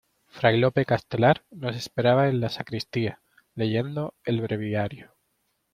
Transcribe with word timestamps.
fray 0.25 0.57
Lope 0.59 0.83
Castelar 0.83 1.45
nos 1.51 1.75
esperaba 1.75 2.27
en 2.27 2.39
la 2.41 2.49
sacristía 2.49 3.21
leyendo 3.53 4.15
el 4.25 4.41
breviario. 4.41 5.13